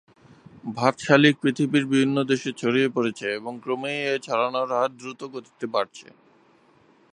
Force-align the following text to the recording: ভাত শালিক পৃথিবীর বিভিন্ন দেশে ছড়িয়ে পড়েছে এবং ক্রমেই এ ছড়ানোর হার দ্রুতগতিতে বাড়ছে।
ভাত 0.77 0.95
শালিক 0.99 1.35
পৃথিবীর 1.43 1.85
বিভিন্ন 1.91 2.17
দেশে 2.31 2.51
ছড়িয়ে 2.61 2.89
পড়েছে 2.95 3.25
এবং 3.39 3.53
ক্রমেই 3.63 3.99
এ 4.05 4.15
ছড়ানোর 4.25 4.69
হার 4.77 4.91
দ্রুতগতিতে 4.99 5.65
বাড়ছে। 5.75 6.07